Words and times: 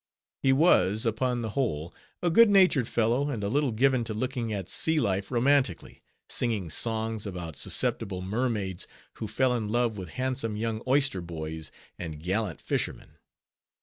He 0.41 0.51
was, 0.51 1.05
upon 1.05 1.43
the 1.43 1.49
whole, 1.51 1.93
a 2.23 2.31
good 2.31 2.49
natured 2.49 2.87
fellow, 2.87 3.29
and 3.29 3.43
a 3.43 3.49
little 3.49 3.71
given 3.71 4.03
to 4.05 4.15
looking 4.15 4.51
at 4.51 4.67
sea 4.67 4.99
life 4.99 5.29
romantically; 5.29 6.01
singing 6.27 6.71
songs 6.71 7.27
about 7.27 7.55
susceptible 7.55 8.23
mermaids 8.23 8.87
who 9.17 9.27
fell 9.27 9.55
in 9.55 9.69
love 9.69 9.97
with 9.99 10.09
handsome 10.17 10.57
young 10.57 10.81
oyster 10.87 11.21
boys 11.21 11.71
and 11.99 12.19
gallant 12.19 12.59
fishermen. 12.61 13.19